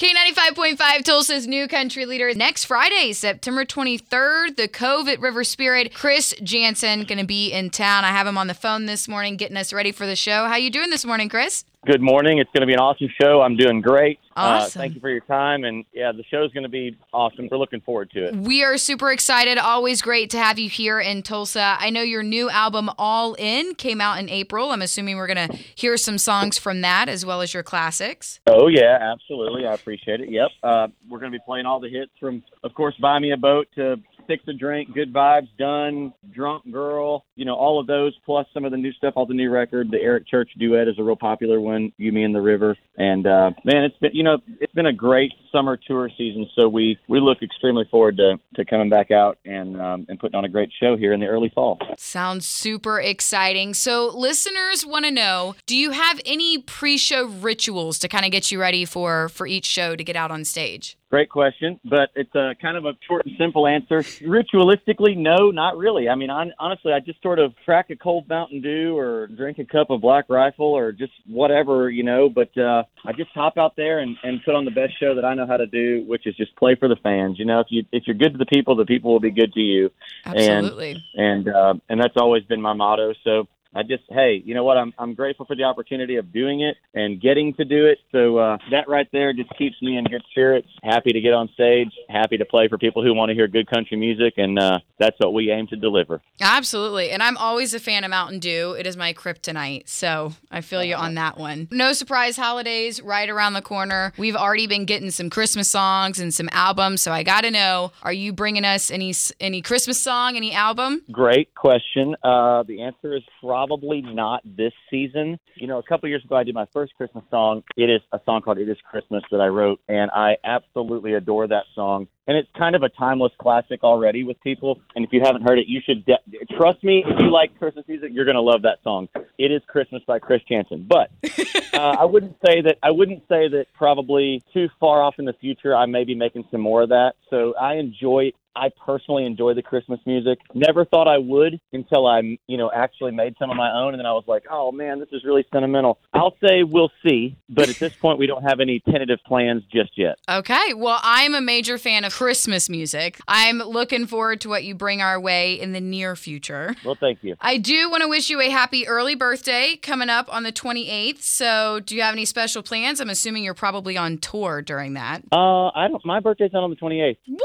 K95.5 0.00 1.04
Tulsa's 1.04 1.46
new 1.46 1.68
country 1.68 2.06
leader. 2.06 2.32
Next 2.32 2.64
Friday, 2.64 3.12
September 3.12 3.66
23rd, 3.66 4.56
the 4.56 4.66
Cove 4.66 5.08
at 5.08 5.20
River 5.20 5.44
Spirit. 5.44 5.92
Chris 5.92 6.34
Janson 6.42 7.04
going 7.04 7.18
to 7.18 7.26
be 7.26 7.52
in 7.52 7.68
town. 7.68 8.06
I 8.06 8.08
have 8.08 8.26
him 8.26 8.38
on 8.38 8.46
the 8.46 8.54
phone 8.54 8.86
this 8.86 9.08
morning 9.08 9.36
getting 9.36 9.58
us 9.58 9.74
ready 9.74 9.92
for 9.92 10.06
the 10.06 10.16
show. 10.16 10.46
How 10.46 10.56
you 10.56 10.70
doing 10.70 10.88
this 10.88 11.04
morning, 11.04 11.28
Chris? 11.28 11.66
Good 11.86 12.02
morning. 12.02 12.40
It's 12.40 12.50
going 12.52 12.60
to 12.60 12.66
be 12.66 12.74
an 12.74 12.78
awesome 12.78 13.08
show. 13.22 13.40
I'm 13.40 13.56
doing 13.56 13.80
great. 13.80 14.18
Awesome. 14.36 14.66
Uh, 14.66 14.82
thank 14.82 14.94
you 14.94 15.00
for 15.00 15.08
your 15.08 15.20
time. 15.20 15.64
And 15.64 15.86
yeah, 15.94 16.12
the 16.12 16.22
show's 16.30 16.52
going 16.52 16.64
to 16.64 16.68
be 16.68 16.98
awesome. 17.10 17.48
We're 17.50 17.56
looking 17.56 17.80
forward 17.80 18.10
to 18.10 18.26
it. 18.26 18.36
We 18.36 18.62
are 18.62 18.76
super 18.76 19.10
excited. 19.10 19.56
Always 19.56 20.02
great 20.02 20.28
to 20.30 20.38
have 20.38 20.58
you 20.58 20.68
here 20.68 21.00
in 21.00 21.22
Tulsa. 21.22 21.78
I 21.80 21.88
know 21.88 22.02
your 22.02 22.22
new 22.22 22.50
album, 22.50 22.90
All 22.98 23.32
In, 23.38 23.74
came 23.76 23.98
out 23.98 24.18
in 24.18 24.28
April. 24.28 24.72
I'm 24.72 24.82
assuming 24.82 25.16
we're 25.16 25.26
going 25.26 25.48
to 25.48 25.56
hear 25.74 25.96
some 25.96 26.18
songs 26.18 26.58
from 26.58 26.82
that 26.82 27.08
as 27.08 27.24
well 27.24 27.40
as 27.40 27.54
your 27.54 27.62
classics. 27.62 28.40
Oh, 28.46 28.68
yeah, 28.68 28.98
absolutely. 29.00 29.66
I 29.66 29.72
appreciate 29.72 30.20
it. 30.20 30.30
Yep. 30.30 30.48
Uh, 30.62 30.88
we're 31.08 31.18
going 31.18 31.32
to 31.32 31.38
be 31.38 31.42
playing 31.46 31.64
all 31.64 31.80
the 31.80 31.88
hits 31.88 32.12
from, 32.20 32.42
of 32.62 32.74
course, 32.74 32.94
Buy 33.00 33.18
Me 33.20 33.32
a 33.32 33.38
Boat 33.38 33.68
to 33.76 33.96
Fix 34.30 34.46
a 34.46 34.52
Drink, 34.52 34.94
Good 34.94 35.12
Vibes, 35.12 35.48
Done, 35.58 36.14
Drunk 36.32 36.70
Girl, 36.70 37.24
you 37.34 37.44
know, 37.44 37.56
all 37.56 37.80
of 37.80 37.88
those, 37.88 38.16
plus 38.24 38.46
some 38.54 38.64
of 38.64 38.70
the 38.70 38.76
new 38.76 38.92
stuff, 38.92 39.14
all 39.16 39.26
the 39.26 39.34
new 39.34 39.50
record. 39.50 39.90
The 39.90 40.00
Eric 40.00 40.28
Church 40.28 40.48
duet 40.56 40.86
is 40.86 40.94
a 41.00 41.02
real 41.02 41.16
popular 41.16 41.60
one, 41.60 41.92
You, 41.96 42.12
Me, 42.12 42.22
and 42.22 42.32
the 42.32 42.40
River. 42.40 42.76
And, 42.96 43.26
uh, 43.26 43.50
man, 43.64 43.82
it's 43.82 43.98
been, 43.98 44.12
you 44.14 44.22
know, 44.22 44.38
it's 44.60 44.72
been 44.72 44.86
a 44.86 44.92
great 44.92 45.32
summer 45.50 45.76
tour 45.76 46.08
season. 46.16 46.48
So 46.54 46.68
we, 46.68 46.96
we 47.08 47.18
look 47.18 47.42
extremely 47.42 47.88
forward 47.90 48.18
to, 48.18 48.38
to 48.54 48.64
coming 48.64 48.88
back 48.88 49.10
out 49.10 49.38
and, 49.44 49.80
um, 49.80 50.06
and 50.08 50.16
putting 50.16 50.36
on 50.36 50.44
a 50.44 50.48
great 50.48 50.70
show 50.80 50.96
here 50.96 51.12
in 51.12 51.18
the 51.18 51.26
early 51.26 51.50
fall. 51.52 51.80
Sounds 51.98 52.46
super 52.46 53.00
exciting. 53.00 53.74
So, 53.74 54.16
listeners 54.16 54.86
want 54.86 55.06
to 55.06 55.10
know 55.10 55.56
do 55.66 55.76
you 55.76 55.90
have 55.90 56.20
any 56.24 56.58
pre 56.58 56.96
show 56.96 57.26
rituals 57.26 57.98
to 57.98 58.06
kind 58.06 58.24
of 58.24 58.30
get 58.30 58.52
you 58.52 58.60
ready 58.60 58.84
for, 58.84 59.28
for 59.28 59.48
each 59.48 59.66
show 59.66 59.96
to 59.96 60.04
get 60.04 60.14
out 60.14 60.30
on 60.30 60.44
stage? 60.44 60.96
Great 61.10 61.28
question, 61.28 61.80
but 61.84 62.10
it's 62.14 62.32
a 62.36 62.54
kind 62.62 62.76
of 62.76 62.84
a 62.84 62.92
short 63.08 63.26
and 63.26 63.34
simple 63.36 63.66
answer. 63.66 63.98
Ritualistically, 63.98 65.16
no, 65.16 65.50
not 65.50 65.76
really. 65.76 66.08
I 66.08 66.14
mean, 66.14 66.30
on, 66.30 66.52
honestly, 66.56 66.92
I 66.92 67.00
just 67.00 67.20
sort 67.20 67.40
of 67.40 67.52
crack 67.64 67.90
a 67.90 67.96
cold 67.96 68.28
Mountain 68.28 68.60
Dew 68.60 68.96
or 68.96 69.26
drink 69.26 69.58
a 69.58 69.64
cup 69.64 69.90
of 69.90 70.00
Black 70.02 70.26
Rifle 70.28 70.66
or 70.66 70.92
just 70.92 71.10
whatever, 71.26 71.90
you 71.90 72.04
know. 72.04 72.28
But 72.28 72.56
uh, 72.56 72.84
I 73.04 73.12
just 73.12 73.30
hop 73.34 73.58
out 73.58 73.74
there 73.74 73.98
and, 73.98 74.16
and 74.22 74.40
put 74.44 74.54
on 74.54 74.64
the 74.64 74.70
best 74.70 75.00
show 75.00 75.16
that 75.16 75.24
I 75.24 75.34
know 75.34 75.48
how 75.48 75.56
to 75.56 75.66
do, 75.66 76.04
which 76.06 76.28
is 76.28 76.36
just 76.36 76.54
play 76.54 76.76
for 76.76 76.86
the 76.86 76.96
fans. 77.02 77.40
You 77.40 77.44
know, 77.44 77.58
if 77.58 77.66
you 77.70 77.84
if 77.90 78.04
you're 78.06 78.14
good 78.14 78.30
to 78.34 78.38
the 78.38 78.46
people, 78.46 78.76
the 78.76 78.86
people 78.86 79.10
will 79.10 79.18
be 79.18 79.32
good 79.32 79.52
to 79.54 79.60
you. 79.60 79.90
Absolutely. 80.24 81.02
And 81.14 81.48
and 81.48 81.48
uh, 81.48 81.74
and 81.88 82.00
that's 82.00 82.16
always 82.16 82.44
been 82.44 82.62
my 82.62 82.72
motto. 82.72 83.14
So 83.24 83.48
I 83.74 83.82
just, 83.82 84.02
hey, 84.08 84.42
you 84.44 84.54
know 84.54 84.64
what? 84.64 84.76
I'm 84.76 84.92
I'm 84.98 85.14
grateful 85.14 85.46
for 85.46 85.54
the 85.54 85.62
opportunity 85.62 86.16
of 86.16 86.32
doing 86.32 86.60
it 86.60 86.76
and 86.94 87.20
getting 87.20 87.54
to 87.54 87.64
do 87.64 87.86
it. 87.86 87.98
So 88.10 88.38
uh, 88.38 88.58
that 88.72 88.88
right 88.88 89.06
there 89.12 89.32
just 89.32 89.50
keeps 89.56 89.80
me 89.80 89.96
in 89.96 90.04
good 90.04 90.22
spirits. 90.32 90.66
Happy 90.82 91.12
to 91.12 91.20
get 91.20 91.32
on 91.32 91.48
stage. 91.54 91.90
Happy 92.08 92.36
to 92.38 92.44
play 92.44 92.66
for 92.66 92.78
people 92.78 93.04
who 93.04 93.14
want 93.14 93.30
to 93.30 93.34
hear 93.34 93.46
good 93.46 93.70
country 93.70 93.96
music, 93.96 94.34
and 94.38 94.58
uh, 94.58 94.80
that's 94.98 95.16
what 95.18 95.34
we 95.34 95.52
aim 95.52 95.68
to 95.68 95.76
deliver. 95.76 96.20
Absolutely. 96.40 97.10
And 97.10 97.22
I'm 97.22 97.36
always 97.36 97.72
a 97.72 97.78
fan 97.78 98.02
of 98.02 98.10
Mountain 98.10 98.40
Dew. 98.40 98.72
It 98.72 98.86
is 98.86 98.96
my 98.96 99.12
kryptonite. 99.14 99.88
So 99.88 100.32
I 100.50 100.62
feel 100.62 100.82
you 100.82 100.96
on 100.96 101.14
that 101.14 101.38
one. 101.38 101.68
No 101.70 101.92
surprise 101.92 102.36
holidays 102.36 103.00
right 103.00 103.28
around 103.28 103.52
the 103.52 103.62
corner. 103.62 104.12
We've 104.18 104.36
already 104.36 104.66
been 104.66 104.84
getting 104.84 105.12
some 105.12 105.30
Christmas 105.30 105.70
songs 105.70 106.18
and 106.18 106.34
some 106.34 106.48
albums. 106.50 107.02
So 107.02 107.12
I 107.12 107.22
got 107.22 107.42
to 107.42 107.50
know 107.52 107.92
are 108.02 108.12
you 108.12 108.32
bringing 108.32 108.64
us 108.64 108.90
any, 108.90 109.14
any 109.38 109.62
Christmas 109.62 110.02
song, 110.02 110.36
any 110.36 110.52
album? 110.52 111.02
Great 111.12 111.54
question. 111.54 112.16
Uh, 112.24 112.64
the 112.64 112.82
answer 112.82 113.14
is 113.14 113.22
probably 113.40 113.59
not 114.02 114.42
this 114.44 114.72
season. 114.90 115.38
You 115.56 115.66
know, 115.66 115.78
a 115.78 115.82
couple 115.82 116.08
years 116.08 116.24
ago, 116.24 116.36
I 116.36 116.44
did 116.44 116.54
my 116.54 116.66
first 116.72 116.94
Christmas 116.96 117.24
song. 117.30 117.62
It 117.76 117.90
is 117.90 118.00
a 118.12 118.20
song 118.24 118.42
called 118.42 118.58
"It 118.58 118.68
Is 118.68 118.78
Christmas" 118.90 119.22
that 119.30 119.40
I 119.40 119.48
wrote, 119.48 119.80
and 119.88 120.10
I 120.10 120.36
absolutely 120.44 121.14
adore 121.14 121.46
that 121.48 121.64
song. 121.74 122.08
And 122.30 122.38
it's 122.38 122.48
kind 122.56 122.76
of 122.76 122.84
a 122.84 122.88
timeless 122.88 123.32
classic 123.40 123.82
already 123.82 124.22
with 124.22 124.40
people. 124.40 124.80
And 124.94 125.04
if 125.04 125.12
you 125.12 125.20
haven't 125.20 125.42
heard 125.42 125.58
it, 125.58 125.66
you 125.66 125.80
should 125.84 126.06
de- 126.06 126.20
trust 126.56 126.84
me. 126.84 127.02
If 127.04 127.18
you 127.18 127.28
like 127.28 127.58
Christmas 127.58 127.84
music, 127.88 128.10
you're 128.12 128.24
going 128.24 128.36
to 128.36 128.40
love 128.40 128.62
that 128.62 128.78
song. 128.84 129.08
"It 129.36 129.50
Is 129.50 129.62
Christmas" 129.66 130.00
by 130.06 130.20
Chris 130.20 130.40
Janson. 130.48 130.86
But 130.88 131.10
uh, 131.74 131.96
I 131.98 132.04
wouldn't 132.04 132.36
say 132.46 132.60
that. 132.60 132.78
I 132.84 132.92
wouldn't 132.92 133.22
say 133.28 133.48
that. 133.48 133.66
Probably 133.74 134.44
too 134.54 134.68
far 134.78 135.02
off 135.02 135.16
in 135.18 135.24
the 135.24 135.32
future, 135.32 135.74
I 135.74 135.86
may 135.86 136.04
be 136.04 136.14
making 136.14 136.44
some 136.52 136.60
more 136.60 136.82
of 136.82 136.90
that. 136.90 137.14
So 137.30 137.56
I 137.60 137.74
enjoy 137.74 138.30
I 138.56 138.70
personally 138.84 139.26
enjoy 139.26 139.54
the 139.54 139.62
Christmas 139.62 140.00
music. 140.06 140.38
Never 140.54 140.84
thought 140.84 141.06
I 141.06 141.18
would 141.18 141.60
until 141.72 142.06
I, 142.06 142.20
you 142.46 142.56
know, 142.56 142.70
actually 142.74 143.12
made 143.12 143.36
some 143.38 143.50
of 143.50 143.56
my 143.56 143.70
own, 143.70 143.94
and 143.94 144.00
then 144.00 144.06
I 144.06 144.12
was 144.12 144.24
like, 144.26 144.44
oh 144.50 144.72
man, 144.72 144.98
this 144.98 145.08
is 145.12 145.24
really 145.24 145.44
sentimental. 145.52 145.98
I'll 146.12 146.36
say 146.44 146.62
we'll 146.62 146.90
see, 147.04 147.36
but 147.48 147.68
at 147.68 147.76
this 147.76 147.94
point, 147.94 148.18
we 148.18 148.26
don't 148.26 148.42
have 148.42 148.60
any 148.60 148.80
tentative 148.80 149.20
plans 149.24 149.62
just 149.72 149.96
yet. 149.96 150.18
Okay. 150.28 150.74
Well, 150.74 150.98
I'm 151.02 151.34
a 151.34 151.40
major 151.40 151.78
fan 151.78 152.04
of 152.04 152.12
Christmas 152.20 152.68
music. 152.68 153.18
I'm 153.26 153.60
looking 153.60 154.06
forward 154.06 154.42
to 154.42 154.50
what 154.50 154.62
you 154.62 154.74
bring 154.74 155.00
our 155.00 155.18
way 155.18 155.58
in 155.58 155.72
the 155.72 155.80
near 155.80 156.14
future. 156.14 156.74
Well, 156.84 156.94
thank 157.00 157.24
you. 157.24 157.34
I 157.40 157.56
do 157.56 157.90
want 157.90 158.02
to 158.02 158.08
wish 158.08 158.28
you 158.28 158.42
a 158.42 158.50
happy 158.50 158.86
early 158.86 159.14
birthday 159.14 159.78
coming 159.80 160.10
up 160.10 160.30
on 160.30 160.42
the 160.42 160.52
28th. 160.52 161.22
So, 161.22 161.80
do 161.80 161.96
you 161.96 162.02
have 162.02 162.12
any 162.12 162.26
special 162.26 162.62
plans? 162.62 163.00
I'm 163.00 163.08
assuming 163.08 163.42
you're 163.42 163.54
probably 163.54 163.96
on 163.96 164.18
tour 164.18 164.60
during 164.60 164.92
that. 164.94 165.22
Uh, 165.32 165.68
I 165.68 165.88
don't. 165.88 166.04
My 166.04 166.20
birthday's 166.20 166.52
not 166.52 166.62
on 166.62 166.68
the 166.68 166.76
28th. 166.76 167.16
What? 167.26 167.40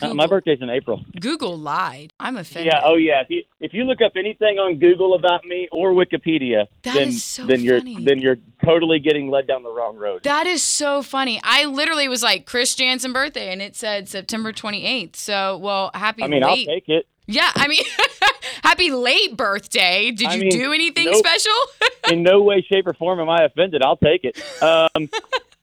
Uh, 0.00 0.14
my 0.14 0.26
birthday's 0.26 0.58
in 0.60 0.70
April. 0.70 1.04
Google 1.20 1.56
lied. 1.58 2.12
I'm 2.20 2.36
offended. 2.36 2.72
Yeah. 2.72 2.80
Oh, 2.84 2.96
yeah. 2.96 3.20
If 3.22 3.30
you 3.30 3.42
if 3.60 3.72
you 3.72 3.84
look 3.84 4.00
up 4.00 4.12
anything 4.16 4.58
on 4.58 4.78
Google 4.78 5.14
about 5.14 5.44
me 5.44 5.68
or 5.72 5.92
Wikipedia, 5.92 6.66
That 6.82 6.94
then 6.94 7.08
is 7.08 7.24
so 7.24 7.46
then 7.46 7.60
you're 7.60 7.80
then 7.80 8.18
you're 8.20 8.36
totally 8.64 8.98
getting 8.98 9.30
led 9.30 9.46
down 9.46 9.62
the 9.62 9.70
wrong 9.72 9.96
road. 9.96 10.22
That 10.24 10.46
is 10.46 10.62
so 10.62 11.02
funny. 11.02 11.40
I 11.42 11.64
literally 11.66 12.08
was 12.08 12.22
like 12.22 12.46
Chris 12.46 12.74
Janson 12.74 13.12
birthday 13.12 13.52
and 13.52 13.60
it 13.62 13.76
said 13.76 14.08
September 14.08 14.52
28th. 14.52 15.16
So, 15.16 15.58
well, 15.58 15.90
happy 15.94 16.22
I 16.22 16.28
mean, 16.28 16.42
I'll 16.44 16.52
late. 16.54 16.66
take 16.66 16.88
it. 16.88 17.06
yeah, 17.26 17.50
I 17.54 17.68
mean, 17.68 17.82
happy 18.62 18.90
late 18.90 19.36
birthday. 19.36 20.10
Did 20.10 20.28
I 20.28 20.34
you 20.34 20.40
mean, 20.42 20.50
do 20.50 20.72
anything 20.72 21.06
nope. 21.06 21.16
special? 21.16 21.52
in 22.10 22.22
no 22.22 22.42
way, 22.42 22.64
shape, 22.70 22.86
or 22.86 22.94
form 22.94 23.20
am 23.20 23.28
I 23.30 23.44
offended. 23.44 23.82
I'll 23.82 23.96
take 23.96 24.24
it. 24.24 24.38
Um, 24.62 25.08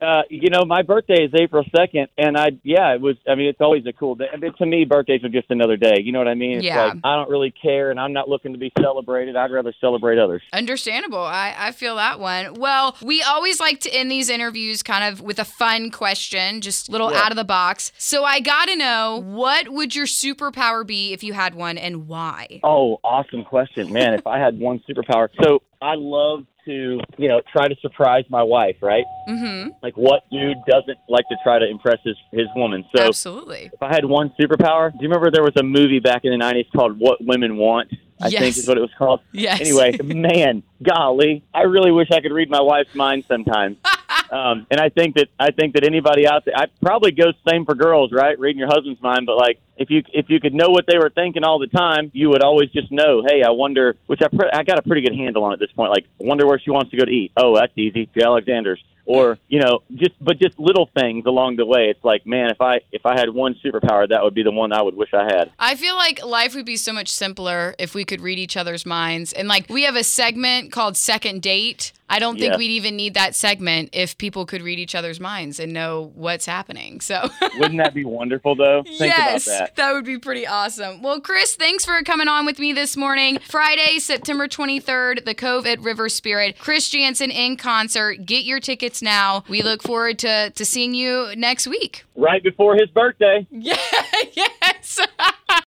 uh, 0.02 0.24
you 0.30 0.50
know, 0.50 0.66
my 0.66 0.82
birthday 0.82 1.24
is 1.26 1.32
April 1.34 1.64
second, 1.76 2.08
and 2.18 2.36
I 2.38 2.50
yeah, 2.64 2.94
it 2.96 3.02
was. 3.02 3.16
I 3.30 3.36
mean, 3.36 3.48
it's 3.48 3.62
always 3.62 3.86
a 3.86 3.94
cool 3.94 4.16
day. 4.16 4.26
I 4.34 4.38
mean, 4.38 4.54
to 4.58 4.66
me, 4.66 4.84
birthdays 4.86 5.24
are 5.24 5.30
just 5.30 5.52
another 5.52 5.78
day. 5.78 5.98
You 6.02 6.12
know 6.12 6.20
what 6.20 6.28
I 6.28 6.34
mean? 6.34 6.58
It's 6.58 6.66
Yeah. 6.66 6.86
like 6.86 6.98
I 7.04 7.16
don't 7.16 7.30
really 7.30 7.52
care, 7.52 7.92
and 7.92 8.00
I'm 8.00 8.12
not 8.14 8.28
looking 8.28 8.54
to 8.54 8.58
be 8.58 8.72
celebrated. 8.80 9.36
I'd 9.36 9.52
rather 9.52 9.74
celebrate 9.80 10.18
others. 10.18 10.42
Understandable. 10.54 11.20
I, 11.20 11.54
I 11.58 11.72
feel 11.72 11.96
that 11.98 12.20
one. 12.20 12.56
Well, 12.56 12.98
we 13.04 13.22
always 13.22 13.60
like 13.60 13.80
to 13.82 13.94
end 13.94 14.12
these 14.12 14.30
interviews 14.30 14.82
kind 14.82 15.04
of 15.14 15.22
with 15.22 15.38
a 15.40 15.46
fun 15.46 15.92
question, 15.92 16.62
just 16.62 16.90
a 16.90 16.92
little 16.92 17.12
Yeah. 17.12 17.22
out 17.22 17.32
of 17.32 17.38
the 17.38 17.44
box. 17.44 17.92
So 17.98 18.24
I 18.24 18.40
got 18.40 18.66
to 18.70 18.76
know 18.76 19.22
what 19.24 19.70
would 19.70 19.96
your 19.96 20.06
superpower 20.08 20.86
be 20.86 21.14
if 21.14 21.24
you 21.24 21.34
had 21.34 21.54
one 21.56 21.78
and 21.78 22.08
why? 22.08 22.60
Oh, 22.64 23.00
awesome 23.04 23.44
question, 23.44 23.92
man! 23.94 24.14
if 24.16 24.26
I 24.26 24.40
had 24.40 24.58
one 24.60 24.82
superpower, 24.90 25.30
so 25.44 25.62
I 25.82 25.96
love 25.96 26.46
to 26.66 27.00
you 27.18 27.28
know 27.28 27.42
try 27.52 27.68
to 27.68 27.76
surprise 27.82 28.24
my 28.30 28.44
wife, 28.44 28.76
right? 28.82 29.04
Mm-hmm. 29.28 29.70
Like, 29.82 29.96
what 29.98 30.24
dude 30.32 30.58
doesn't 30.68 30.98
like 31.10 31.28
to 31.30 31.36
try 31.44 31.58
to 31.60 31.68
impress 31.68 31.98
his 32.04 32.16
his 32.32 32.48
woman? 32.56 32.86
So. 32.96 33.04
Absolutely. 33.04 33.72
If 33.74 33.82
I 33.82 33.94
had 33.94 34.06
one 34.06 34.32
superpower, 34.40 34.92
do 34.92 34.98
you 35.02 35.08
remember 35.10 35.32
there 35.32 35.44
was 35.44 35.56
a 35.58 35.64
movie 35.64 36.00
back 36.00 36.24
in 36.24 36.32
the 36.32 36.44
'90s 36.44 36.72
called 36.76 37.00
"What 37.00 37.18
Women 37.24 37.58
Want"? 37.58 37.92
I 38.24 38.28
Yes. 38.28 38.40
think 38.42 38.58
is 38.58 38.68
what 38.68 38.78
it 38.78 38.82
was 38.82 38.92
called. 39.00 39.22
Yes. 39.32 39.60
Anyway, 39.62 39.98
man, 40.04 40.62
golly, 40.84 41.44
I 41.56 41.64
really 41.64 41.92
wish 41.92 42.10
I 42.12 42.22
could 42.22 42.32
read 42.32 42.52
my 42.52 42.62
wife's 42.62 42.94
mind 42.94 43.26
sometimes. 43.28 43.78
um, 44.32 44.66
and 44.72 44.80
I 44.80 44.90
think 44.90 45.16
that 45.16 45.28
I 45.38 45.52
think 45.52 45.74
that 45.74 45.86
anybody 45.86 46.26
out 46.26 46.46
there, 46.46 46.56
I 46.56 46.68
probably 46.82 47.12
goes 47.12 47.34
same 47.48 47.66
for 47.66 47.76
girls, 47.76 48.12
right? 48.14 48.40
Reading 48.40 48.60
your 48.60 48.70
husband's 48.70 49.02
mind, 49.02 49.26
but 49.26 49.36
like 49.36 49.60
if 49.76 49.90
you 49.90 50.04
if 50.14 50.30
you 50.30 50.40
could 50.40 50.54
know 50.54 50.70
what 50.70 50.86
they 50.88 50.98
were 50.98 51.10
thinking 51.10 51.44
all 51.44 51.60
the 51.60 51.68
time, 51.68 52.12
you 52.14 52.30
would 52.30 52.42
always 52.42 52.70
just 52.70 52.92
know. 52.92 53.24
Hey, 53.28 53.44
I 53.44 53.52
wonder. 53.52 53.98
Which 54.08 54.22
I 54.22 54.30
pre- 54.30 54.50
I 54.52 54.64
got 54.64 54.80
a 54.80 54.84
pretty 54.84 55.02
good 55.02 55.16
handle 55.16 55.44
on 55.44 55.52
at 55.52 55.60
this 55.60 55.72
point. 55.74 55.92
Like, 55.92 56.06
wonder 56.18 56.48
where 56.48 56.60
she 56.60 56.72
wants 56.72 56.92
to 56.92 56.98
go 56.98 57.04
to 57.04 57.12
eat. 57.12 57.34
Oh, 57.36 57.56
that's 57.56 57.74
easy, 57.78 58.06
to 58.06 58.24
Alexander's. 58.24 58.82
Or 59.06 59.38
you 59.48 59.60
know, 59.60 59.82
just 59.96 60.14
but 60.24 60.40
just 60.40 60.60
little 60.60 60.90
things 60.98 61.26
along 61.26 61.56
the 61.58 61.66
way. 61.66 61.88
It's 61.90 62.04
like, 62.04 62.26
man, 62.26 62.50
if 62.52 62.62
I 62.62 62.82
if 62.92 63.06
I 63.06 63.20
had 63.20 63.30
one 63.32 63.56
superpower, 63.64 64.08
that 64.08 64.24
would 64.24 64.34
be 64.34 64.44
the 64.44 64.52
one 64.52 64.72
I 64.72 64.82
would 64.82 64.96
wish 64.96 65.14
I 65.14 65.24
had. 65.24 65.52
I 65.60 65.76
feel 65.76 65.96
like 65.96 66.24
life 66.24 66.56
would 66.56 66.66
be 66.66 66.78
so 66.78 66.94
much 66.94 67.10
simpler 67.10 67.76
if 67.80 67.96
we 67.96 68.06
could 68.06 68.22
read 68.22 68.40
each 68.40 68.56
other's 68.58 68.86
minds. 68.86 69.34
And 69.34 69.48
like 69.48 69.68
we 69.70 69.84
have 69.84 69.96
a 69.96 70.04
segment 70.04 70.72
called 70.72 70.96
Second 70.98 71.42
Date. 71.42 71.92
I 72.14 72.20
don't 72.20 72.38
think 72.38 72.52
Yeah. 72.52 72.58
we'd 72.58 72.72
even 72.72 72.98
need 72.98 73.14
that 73.14 73.36
segment 73.36 73.92
if 73.94 74.18
people 74.18 74.46
could 74.46 74.62
read 74.62 74.80
each 74.80 74.96
other's 74.96 75.22
minds 75.22 75.62
and 75.62 75.72
know 75.72 76.12
what's 76.14 76.46
happening. 76.46 77.00
So 77.00 77.30
Wouldn't 77.58 77.78
that 77.78 77.94
be 77.94 78.04
wonderful, 78.04 78.54
though? 78.54 78.84
Think 78.84 79.00
yes, 79.00 79.48
about 79.48 79.76
that. 79.78 79.94
would 79.94 80.04
be 80.04 80.18
pretty 80.20 80.46
awesome. 80.46 81.02
Well, 81.02 81.22
Chris, 81.22 81.56
thanks 81.56 81.86
for 81.86 82.02
coming 82.04 82.28
on 82.28 82.46
with 82.46 82.60
me 82.60 82.74
this 82.74 82.98
morning. 82.98 83.40
Friday, 83.40 83.98
September 84.00 84.50
23rd, 84.50 85.24
the 85.24 85.34
Cove 85.34 85.66
at 85.66 85.80
River 85.80 86.10
Spirit. 86.10 86.60
Chris 86.60 86.90
Janson 86.90 87.32
in 87.32 87.56
concert. 87.56 88.26
Get 88.26 88.44
your 88.44 88.60
tickets 88.92 89.02
now. 89.02 89.44
We 89.50 89.62
look 89.62 89.82
forward 89.82 90.20
to, 90.20 90.52
to 90.52 90.66
seeing 90.66 90.94
you 90.94 91.34
next 91.36 91.68
week. 91.68 92.04
Right 92.16 92.44
before 92.44 92.76
his 92.76 92.90
birthday. 92.90 93.48
Yeah, 93.50 93.78
yes. 94.34 95.00